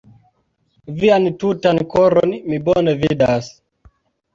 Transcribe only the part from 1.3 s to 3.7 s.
tutan koron mi bone vidas.